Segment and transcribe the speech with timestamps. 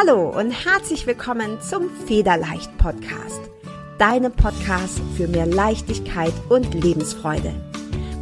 [0.00, 3.40] Hallo und herzlich willkommen zum Federleicht Podcast.
[3.98, 7.52] Deinem Podcast für mehr Leichtigkeit und Lebensfreude.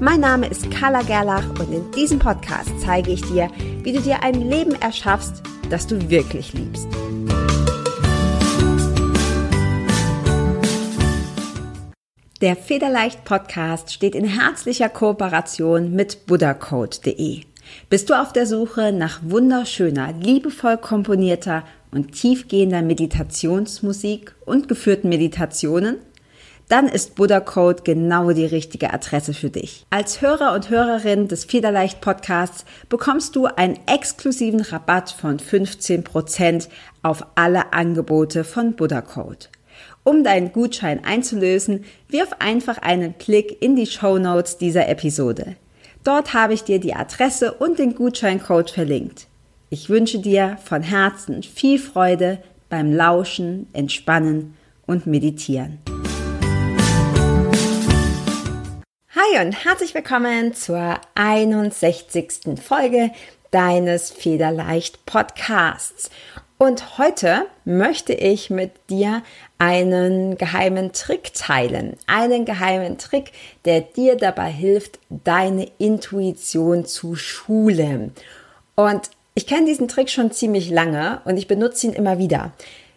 [0.00, 3.50] Mein Name ist Carla Gerlach und in diesem Podcast zeige ich dir,
[3.82, 6.88] wie du dir ein Leben erschaffst, das du wirklich liebst.
[12.40, 17.42] Der Federleicht Podcast steht in herzlicher Kooperation mit buddhacode.de.
[17.88, 25.96] Bist du auf der Suche nach wunderschöner, liebevoll komponierter und tiefgehender Meditationsmusik und geführten Meditationen?
[26.68, 29.86] Dann ist Buddha Code genau die richtige Adresse für dich.
[29.90, 36.68] Als Hörer und Hörerin des Federleicht Podcasts bekommst du einen exklusiven Rabatt von 15%
[37.02, 39.46] auf alle Angebote von Buddha Code.
[40.02, 45.56] Um deinen Gutschein einzulösen, wirf einfach einen Blick in die Show Notes dieser Episode.
[46.02, 49.26] Dort habe ich dir die Adresse und den Gutscheincode verlinkt.
[49.68, 55.80] Ich wünsche dir von Herzen viel Freude beim Lauschen, Entspannen und Meditieren.
[59.10, 62.60] Hi und herzlich willkommen zur 61.
[62.62, 63.10] Folge
[63.50, 66.10] deines Federleicht Podcasts.
[66.58, 69.24] Und heute möchte ich mit dir
[69.58, 71.96] einen geheimen Trick teilen.
[72.06, 73.32] Einen geheimen Trick,
[73.64, 78.12] der dir dabei hilft, deine Intuition zu schulen.
[78.76, 82.52] Und ich kenne diesen Trick schon ziemlich lange und ich benutze ihn immer wieder.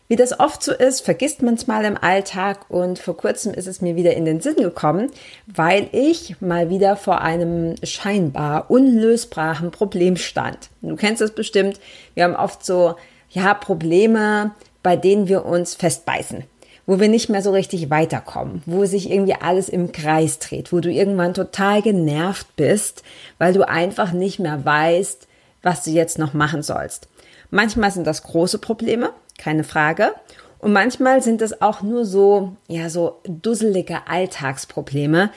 [0.07, 3.67] Wie das oft so ist, vergisst man es mal im Alltag und vor kurzem ist
[3.67, 5.11] es mir wieder in den Sinn gekommen,
[5.45, 10.69] weil ich mal wieder vor einem scheinbar unlösbaren Problem stand.
[10.81, 11.79] Du kennst es bestimmt,
[12.15, 12.95] wir haben oft so
[13.29, 14.51] ja, Probleme,
[14.81, 16.45] bei denen wir uns festbeißen,
[16.87, 20.79] wo wir nicht mehr so richtig weiterkommen, wo sich irgendwie alles im Kreis dreht, wo
[20.79, 23.03] du irgendwann total genervt bist,
[23.39, 25.27] weil du einfach nicht mehr weißt,
[25.61, 27.07] was du jetzt noch machen sollst.
[27.51, 30.13] Manchmal sind das große Probleme, keine Frage.
[30.59, 35.31] Und manchmal sind es auch nur so, ja, so dusselige Alltagsprobleme,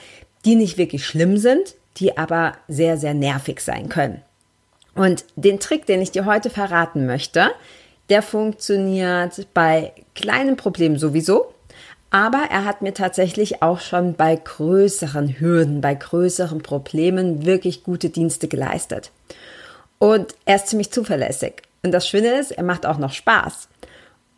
[0.45, 4.21] die nicht wirklich schlimm sind, die aber sehr, sehr nervig sein können.
[4.95, 7.51] Und den Trick, den ich dir heute verraten möchte,
[8.09, 11.53] der funktioniert bei kleinen Problemen sowieso,
[12.11, 18.09] aber er hat mir tatsächlich auch schon bei größeren Hürden, bei größeren Problemen wirklich gute
[18.09, 19.11] Dienste geleistet.
[20.03, 21.61] Und er ist ziemlich zuverlässig.
[21.81, 23.69] Und das Schöne ist, er macht auch noch Spaß.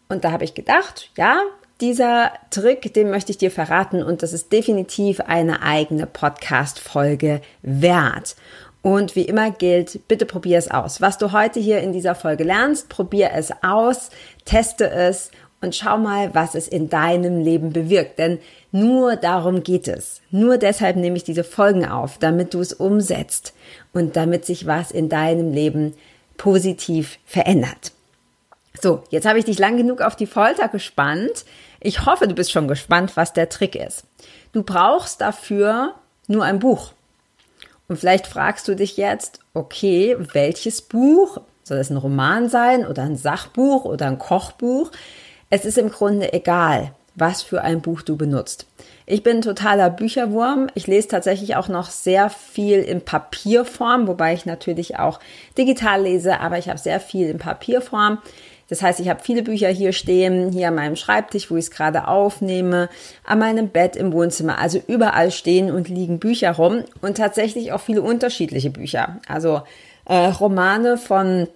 [0.09, 1.41] Und da habe ich gedacht, ja,
[1.81, 8.35] dieser Trick, den möchte ich dir verraten und das ist definitiv eine eigene Podcast-Folge wert.
[8.83, 11.01] Und wie immer gilt, bitte probier es aus.
[11.01, 14.11] Was du heute hier in dieser Folge lernst, probier es aus,
[14.45, 15.31] teste es
[15.65, 18.19] und schau mal, was es in deinem Leben bewirkt.
[18.19, 18.39] Denn
[18.71, 20.21] nur darum geht es.
[20.31, 23.53] Nur deshalb nehme ich diese Folgen auf, damit du es umsetzt
[23.91, 25.93] und damit sich was in deinem Leben
[26.37, 27.91] positiv verändert.
[28.81, 31.45] So, jetzt habe ich dich lang genug auf die Folter gespannt.
[31.79, 34.03] Ich hoffe, du bist schon gespannt, was der Trick ist.
[34.51, 35.95] Du brauchst dafür
[36.27, 36.91] nur ein Buch.
[37.87, 41.39] Und vielleicht fragst du dich jetzt, okay, welches Buch?
[41.63, 44.91] Soll es ein Roman sein oder ein Sachbuch oder ein Kochbuch?
[45.49, 48.65] Es ist im Grunde egal, was für ein Buch du benutzt.
[49.05, 50.67] Ich bin totaler Bücherwurm.
[50.73, 55.19] Ich lese tatsächlich auch noch sehr viel in Papierform, wobei ich natürlich auch
[55.57, 58.17] digital lese, aber ich habe sehr viel in Papierform.
[58.67, 61.71] Das heißt, ich habe viele Bücher hier stehen, hier an meinem Schreibtisch, wo ich es
[61.71, 62.89] gerade aufnehme,
[63.23, 64.57] an meinem Bett im Wohnzimmer.
[64.57, 69.19] Also überall stehen und liegen Bücher rum und tatsächlich auch viele unterschiedliche Bücher.
[69.27, 69.61] Also
[70.05, 71.47] äh, Romane von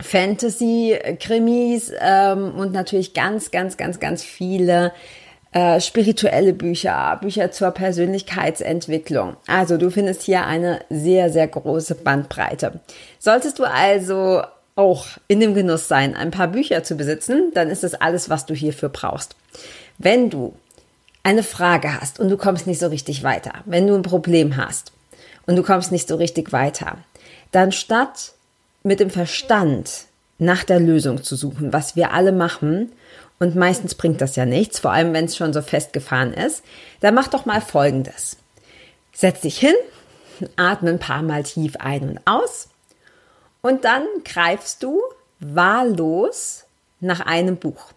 [0.00, 4.92] Fantasy, Krimis ähm, und natürlich ganz, ganz, ganz, ganz viele
[5.52, 9.36] äh, spirituelle Bücher, Bücher zur Persönlichkeitsentwicklung.
[9.46, 12.80] Also du findest hier eine sehr, sehr große Bandbreite.
[13.18, 14.42] Solltest du also
[14.76, 18.46] auch in dem Genuss sein, ein paar Bücher zu besitzen, dann ist das alles, was
[18.46, 19.34] du hierfür brauchst.
[19.98, 20.54] Wenn du
[21.24, 24.92] eine Frage hast und du kommst nicht so richtig weiter, wenn du ein Problem hast
[25.46, 26.98] und du kommst nicht so richtig weiter,
[27.50, 28.34] dann statt
[28.82, 30.06] mit dem Verstand
[30.38, 32.92] nach der Lösung zu suchen, was wir alle machen,
[33.40, 36.64] und meistens bringt das ja nichts, vor allem wenn es schon so festgefahren ist,
[37.00, 38.36] dann mach doch mal Folgendes.
[39.12, 39.74] Setz dich hin,
[40.56, 42.68] atme ein paar Mal tief ein und aus
[43.62, 45.00] und dann greifst du
[45.40, 46.64] wahllos
[47.00, 47.92] nach einem Buch.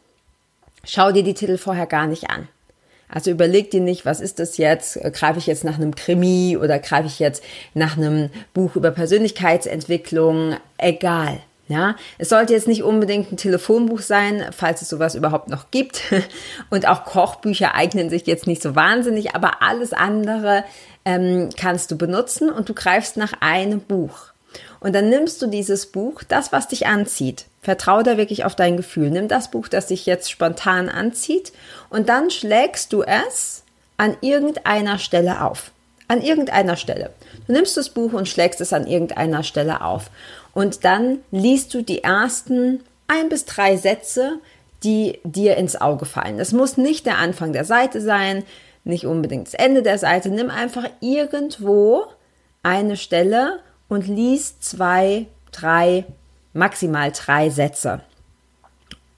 [0.84, 2.48] Schau dir die Titel vorher gar nicht an.
[3.14, 5.00] Also überleg dir nicht, was ist das jetzt?
[5.14, 7.44] Greife ich jetzt nach einem Krimi oder greife ich jetzt
[7.74, 10.56] nach einem Buch über Persönlichkeitsentwicklung?
[10.78, 11.40] Egal.
[11.68, 16.02] Ja, es sollte jetzt nicht unbedingt ein Telefonbuch sein, falls es sowas überhaupt noch gibt.
[16.70, 20.66] Und auch Kochbücher eignen sich jetzt nicht so wahnsinnig, aber alles andere
[21.06, 24.34] ähm, kannst du benutzen und du greifst nach einem Buch.
[24.82, 27.46] Und dann nimmst du dieses Buch, das, was dich anzieht.
[27.62, 29.12] Vertrau da wirklich auf dein Gefühl.
[29.12, 31.54] Nimm das Buch, das dich jetzt spontan anzieht
[31.90, 33.64] und dann schlägst du es
[33.98, 35.72] an irgendeiner Stelle auf.
[36.08, 37.12] An irgendeiner Stelle.
[37.46, 40.10] Du nimmst das Buch und schlägst es an irgendeiner Stelle auf.
[40.54, 44.40] Und dann liest du die ersten ein bis drei Sätze,
[44.84, 46.38] die dir ins Auge fallen.
[46.38, 48.44] Das muss nicht der Anfang der Seite sein,
[48.84, 50.30] nicht unbedingt das Ende der Seite.
[50.30, 52.06] Nimm einfach irgendwo
[52.64, 56.06] eine Stelle und lies zwei, drei,
[56.54, 58.02] maximal drei Sätze.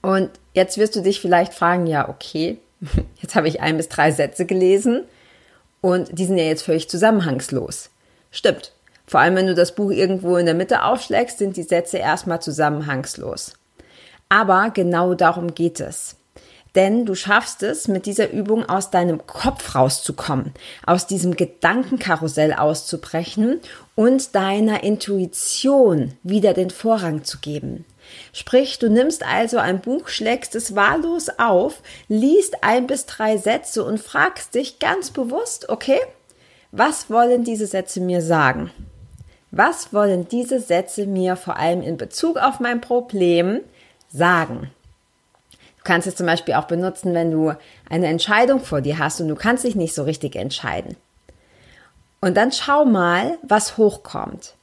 [0.02, 2.58] Und jetzt wirst du dich vielleicht fragen, ja, okay,
[3.20, 5.04] jetzt habe ich ein bis drei Sätze gelesen
[5.80, 7.90] und die sind ja jetzt völlig zusammenhangslos.
[8.30, 8.72] Stimmt.
[9.06, 12.40] Vor allem, wenn du das Buch irgendwo in der Mitte aufschlägst, sind die Sätze erstmal
[12.40, 13.52] zusammenhangslos.
[14.28, 16.16] Aber genau darum geht es.
[16.74, 20.52] Denn du schaffst es, mit dieser Übung aus deinem Kopf rauszukommen,
[20.84, 23.60] aus diesem Gedankenkarussell auszubrechen
[23.94, 27.84] und deiner Intuition wieder den Vorrang zu geben.
[28.32, 33.84] Sprich, du nimmst also ein Buch, schlägst es wahllos auf, liest ein bis drei Sätze
[33.84, 36.00] und fragst dich ganz bewusst, okay,
[36.72, 38.70] was wollen diese Sätze mir sagen?
[39.52, 43.60] Was wollen diese Sätze mir vor allem in Bezug auf mein Problem
[44.08, 44.72] sagen?
[45.84, 47.52] Du kannst es zum Beispiel auch benutzen, wenn du
[47.90, 50.96] eine Entscheidung vor dir hast und du kannst dich nicht so richtig entscheiden.
[52.22, 54.54] Und dann schau mal, was hochkommt.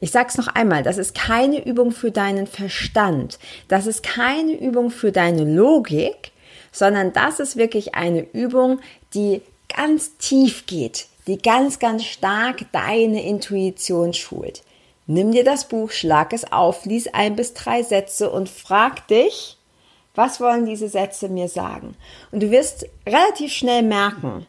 [0.00, 3.38] Ich sag's noch einmal, das ist keine Übung für deinen Verstand.
[3.68, 6.32] Das ist keine Übung für deine Logik,
[6.72, 8.80] sondern das ist wirklich eine Übung,
[9.14, 9.40] die
[9.74, 14.62] ganz tief geht, die ganz, ganz stark deine Intuition schult.
[15.06, 19.56] Nimm dir das Buch, schlag es auf, lies ein bis drei Sätze und frag dich,
[20.14, 21.96] was wollen diese Sätze mir sagen?
[22.30, 24.46] Und du wirst relativ schnell merken,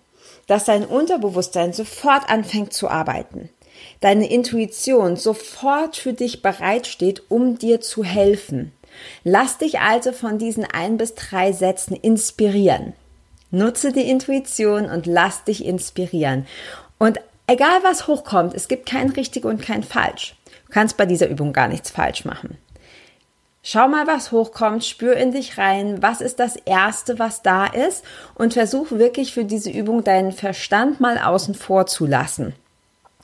[0.48, 3.50] dass dein Unterbewusstsein sofort anfängt zu arbeiten.
[4.00, 8.72] Deine Intuition sofort für dich bereitsteht, um dir zu helfen.
[9.24, 12.94] Lass dich also von diesen ein bis drei Sätzen inspirieren.
[13.52, 16.46] Nutze die Intuition und lass dich inspirieren.
[16.98, 20.36] Und egal was hochkommt, es gibt kein richtig und kein falsch.
[20.68, 22.58] Du kannst bei dieser Übung gar nichts falsch machen.
[23.68, 28.06] Schau mal, was hochkommt, spür in dich rein, was ist das Erste, was da ist
[28.36, 32.54] und versuch wirklich für diese Übung deinen Verstand mal außen vor zu lassen.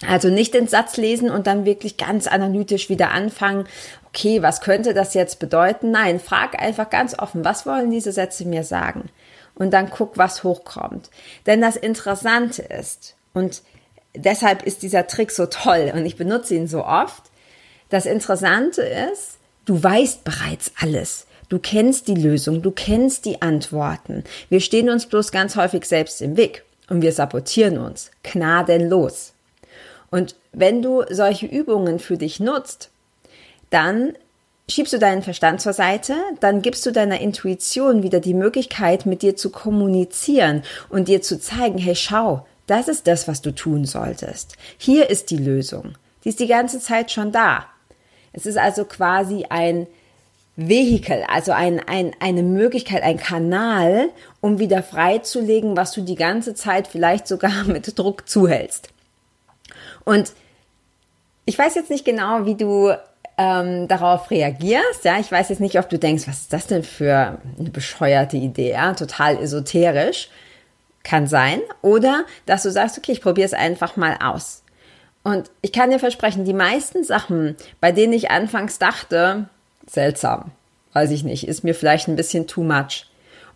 [0.07, 3.67] Also nicht den Satz lesen und dann wirklich ganz analytisch wieder anfangen,
[4.07, 5.91] okay, was könnte das jetzt bedeuten?
[5.91, 9.09] Nein, frag einfach ganz offen, was wollen diese Sätze mir sagen?
[9.53, 11.11] Und dann guck, was hochkommt.
[11.45, 13.61] Denn das Interessante ist, und
[14.15, 17.25] deshalb ist dieser Trick so toll und ich benutze ihn so oft,
[17.89, 21.27] das Interessante ist, Du weißt bereits alles.
[21.49, 24.23] Du kennst die Lösung, du kennst die Antworten.
[24.49, 29.33] Wir stehen uns bloß ganz häufig selbst im Weg und wir sabotieren uns gnadenlos.
[30.09, 32.89] Und wenn du solche Übungen für dich nutzt,
[33.69, 34.13] dann
[34.69, 39.21] schiebst du deinen Verstand zur Seite, dann gibst du deiner Intuition wieder die Möglichkeit, mit
[39.21, 43.85] dir zu kommunizieren und dir zu zeigen, hey, schau, das ist das, was du tun
[43.85, 44.55] solltest.
[44.77, 45.95] Hier ist die Lösung.
[46.23, 47.65] Die ist die ganze Zeit schon da.
[48.33, 49.87] Es ist also quasi ein
[50.55, 54.09] Vehikel, also ein, ein, eine Möglichkeit, ein Kanal,
[54.41, 58.89] um wieder freizulegen, was du die ganze Zeit vielleicht sogar mit Druck zuhältst.
[60.03, 60.33] Und
[61.45, 62.93] ich weiß jetzt nicht genau, wie du
[63.37, 65.03] ähm, darauf reagierst.
[65.03, 68.37] Ja, ich weiß jetzt nicht, ob du denkst, was ist das denn für eine bescheuerte
[68.37, 68.71] Idee?
[68.71, 70.29] Ja, total esoterisch.
[71.03, 71.61] Kann sein.
[71.81, 74.60] Oder dass du sagst, okay, ich probiere es einfach mal aus.
[75.23, 79.49] Und ich kann dir versprechen, die meisten Sachen, bei denen ich anfangs dachte,
[79.87, 80.51] seltsam,
[80.93, 83.07] weiß ich nicht, ist mir vielleicht ein bisschen too much.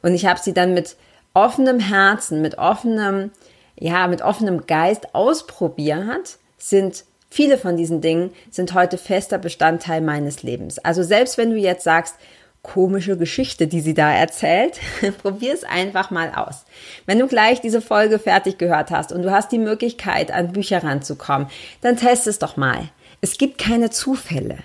[0.01, 0.95] Und ich habe sie dann mit
[1.33, 3.31] offenem Herzen, mit offenem,
[3.79, 10.43] ja, mit offenem Geist ausprobiert, sind viele von diesen Dingen sind heute fester Bestandteil meines
[10.43, 10.79] Lebens.
[10.79, 12.15] Also selbst wenn du jetzt sagst,
[12.65, 14.79] komische Geschichte, die sie da erzählt.
[15.21, 16.65] Probier es einfach mal aus.
[17.05, 20.83] Wenn du gleich diese Folge fertig gehört hast und du hast die Möglichkeit, an Bücher
[20.83, 21.47] ranzukommen,
[21.81, 22.89] dann test es doch mal.
[23.21, 24.57] Es gibt keine Zufälle.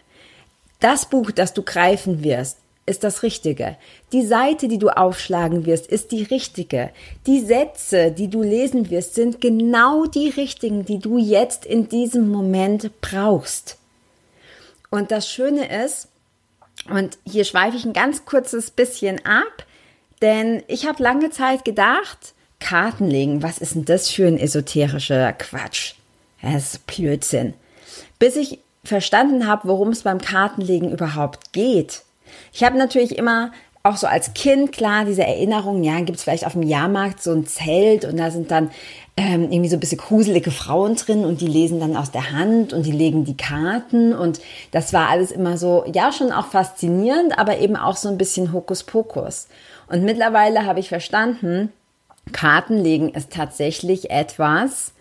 [0.81, 3.77] Das Buch, das du greifen wirst, ist das Richtige.
[4.13, 6.91] Die Seite, die du aufschlagen wirst, ist die richtige.
[7.27, 12.29] Die Sätze, die du lesen wirst, sind genau die richtigen, die du jetzt in diesem
[12.29, 13.77] Moment brauchst.
[14.91, 16.09] Und das Schöne ist,
[16.89, 19.67] und hier schweife ich ein ganz kurzes bisschen ab,
[20.23, 25.33] denn ich habe lange Zeit gedacht, Karten legen, was ist denn das für ein esoterischer
[25.33, 25.95] Quatsch?
[26.43, 27.55] Das ist Blödsinn.
[28.19, 32.03] Bis ich verstanden habe, worum es beim Kartenlegen überhaupt geht.
[32.53, 36.45] Ich habe natürlich immer auch so als Kind, klar, diese Erinnerungen, ja, gibt es vielleicht
[36.47, 38.71] auf dem Jahrmarkt so ein Zelt und da sind dann
[39.17, 42.73] ähm, irgendwie so ein bisschen gruselige Frauen drin und die lesen dann aus der Hand
[42.75, 47.39] und die legen die Karten und das war alles immer so, ja, schon auch faszinierend,
[47.39, 49.49] aber eben auch so ein bisschen Hokuspokus.
[49.89, 51.73] Und mittlerweile habe ich verstanden,
[52.33, 54.93] Kartenlegen ist tatsächlich etwas,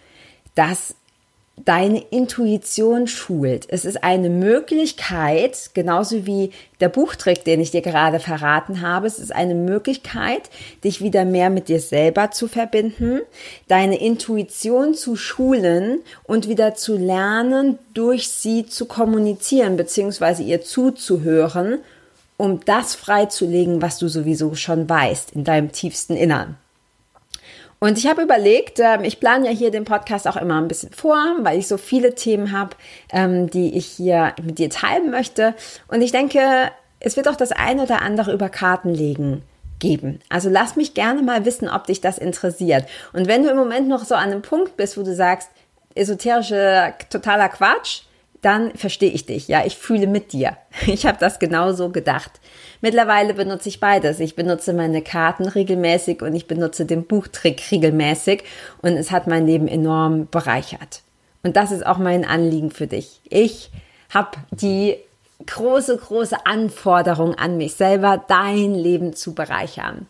[0.55, 0.95] das
[1.65, 3.65] deine Intuition schult.
[3.69, 9.19] Es ist eine Möglichkeit, genauso wie der Buchtrick, den ich dir gerade verraten habe, es
[9.19, 10.49] ist eine Möglichkeit,
[10.83, 13.21] dich wieder mehr mit dir selber zu verbinden,
[13.67, 21.79] deine Intuition zu schulen und wieder zu lernen, durch sie zu kommunizieren, beziehungsweise ihr zuzuhören,
[22.37, 26.55] um das freizulegen, was du sowieso schon weißt in deinem tiefsten Innern.
[27.79, 30.91] Und ich habe überlegt, ähm, ich plane ja hier den Podcast auch immer ein bisschen
[30.91, 32.75] vor, weil ich so viele Themen habe,
[33.11, 35.55] ähm, die ich hier mit dir teilen möchte.
[35.87, 39.43] Und ich denke, es wird auch das eine oder andere über Kartenlegen
[39.79, 40.19] geben.
[40.27, 42.85] Also lass mich gerne mal wissen, ob dich das interessiert.
[43.13, 45.49] Und wenn du im Moment noch so an einem Punkt bist, wo du sagst,
[45.95, 48.01] esoterische totaler Quatsch,
[48.41, 49.47] dann verstehe ich dich.
[49.47, 50.57] Ja, ich fühle mit dir.
[50.87, 52.31] Ich habe das genauso gedacht.
[52.81, 54.19] Mittlerweile benutze ich beides.
[54.19, 58.43] Ich benutze meine Karten regelmäßig und ich benutze den Buchtrick regelmäßig
[58.81, 61.01] und es hat mein Leben enorm bereichert.
[61.43, 63.21] Und das ist auch mein Anliegen für dich.
[63.29, 63.71] Ich
[64.09, 64.97] habe die
[65.45, 70.07] große, große Anforderung an mich selber, dein Leben zu bereichern.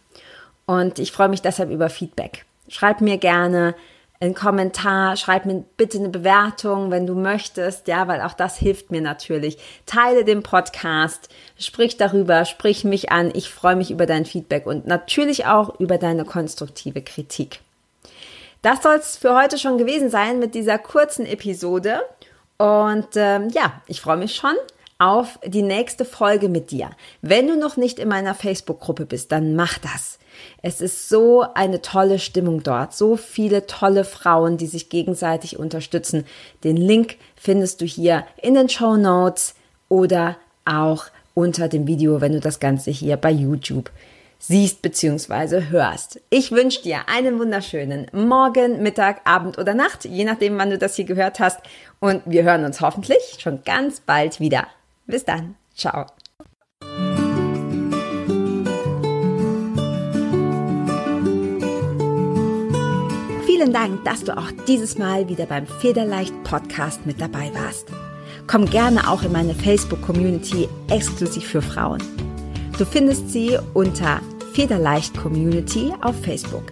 [0.65, 2.45] Und ich freue mich deshalb über Feedback.
[2.67, 3.75] Schreib mir gerne,
[4.21, 8.91] einen Kommentar, schreib mir bitte eine Bewertung, wenn du möchtest, ja, weil auch das hilft
[8.91, 9.57] mir natürlich.
[9.85, 13.31] Teile den Podcast, sprich darüber, sprich mich an.
[13.33, 17.61] Ich freue mich über dein Feedback und natürlich auch über deine konstruktive Kritik.
[18.61, 22.01] Das soll es für heute schon gewesen sein mit dieser kurzen Episode.
[22.57, 24.55] Und ähm, ja, ich freue mich schon
[24.99, 26.89] auf die nächste Folge mit dir.
[27.21, 30.19] Wenn du noch nicht in meiner Facebook-Gruppe bist, dann mach das.
[30.61, 36.25] Es ist so eine tolle Stimmung dort, so viele tolle Frauen, die sich gegenseitig unterstützen.
[36.63, 39.55] Den Link findest du hier in den Show Notes
[39.87, 43.89] oder auch unter dem Video, wenn du das Ganze hier bei YouTube
[44.39, 45.69] siehst bzw.
[45.69, 46.21] hörst.
[46.29, 50.95] Ich wünsche dir einen wunderschönen Morgen, Mittag, Abend oder Nacht, je nachdem, wann du das
[50.95, 51.59] hier gehört hast.
[51.99, 54.67] Und wir hören uns hoffentlich schon ganz bald wieder.
[55.09, 55.55] Bis dann.
[55.75, 56.05] Ciao.
[63.45, 67.87] Vielen Dank, dass du auch dieses Mal wieder beim Federleicht Podcast mit dabei warst.
[68.47, 72.01] Komm gerne auch in meine Facebook-Community exklusiv für Frauen.
[72.77, 74.21] Du findest sie unter
[74.53, 76.71] Federleicht Community auf Facebook.